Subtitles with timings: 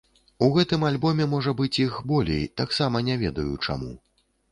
[0.45, 3.93] У гэтым альбоме, можа быць, іх болей, таксама не ведаю, чаму.